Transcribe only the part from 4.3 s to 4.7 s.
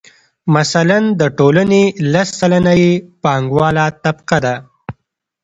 ده